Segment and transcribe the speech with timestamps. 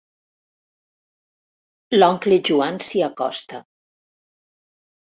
[1.99, 3.63] L'oncle Joan s'hi acosta.